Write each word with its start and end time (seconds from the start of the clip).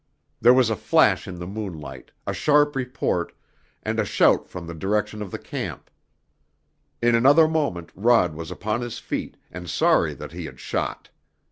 There 0.41 0.55
was 0.55 0.71
a 0.71 0.75
flash 0.75 1.27
in 1.27 1.37
the 1.37 1.45
moonlight, 1.45 2.09
a 2.25 2.33
sharp 2.33 2.75
report, 2.75 3.33
and 3.83 3.99
a 3.99 4.03
shout 4.03 4.47
from 4.49 4.65
the 4.65 4.73
direction 4.73 5.21
of 5.21 5.29
the 5.29 5.37
camp. 5.37 5.91
In 7.03 7.13
another 7.13 7.47
moment 7.47 7.91
Rod 7.93 8.33
was 8.33 8.49
upon 8.49 8.81
his 8.81 8.97
feet, 8.97 9.37
and 9.51 9.69
sorry 9.69 10.15
that 10.15 10.31
he 10.31 10.45
had 10.45 10.59
shot. 10.59 11.11